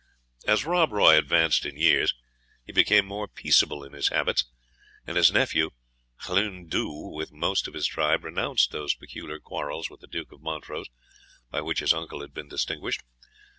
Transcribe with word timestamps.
As 0.47 0.65
Rob 0.65 0.91
Roy 0.93 1.15
advanced 1.15 1.63
in 1.63 1.77
years, 1.77 2.15
he 2.65 2.73
became 2.73 3.05
more 3.05 3.27
peaceable 3.27 3.83
in 3.83 3.93
his 3.93 4.07
habits, 4.07 4.45
and 5.05 5.15
his 5.15 5.31
nephew 5.31 5.69
Ghlune 6.23 6.67
Dhu, 6.71 7.11
with 7.13 7.31
most 7.31 7.67
of 7.67 7.75
his 7.75 7.85
tribe, 7.85 8.23
renounced 8.23 8.71
those 8.71 8.95
peculiar 8.95 9.37
quarrels 9.39 9.91
with 9.91 9.99
the 9.99 10.07
Duke 10.07 10.31
of 10.31 10.41
Montrose, 10.41 10.87
by 11.51 11.61
which 11.61 11.81
his 11.81 11.93
uncle 11.93 12.21
had 12.21 12.33
been 12.33 12.49
distinguished. 12.49 13.03